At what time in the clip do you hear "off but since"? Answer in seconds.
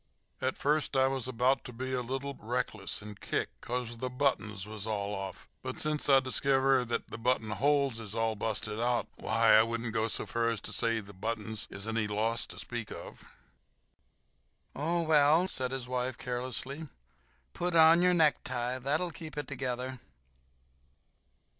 5.13-6.09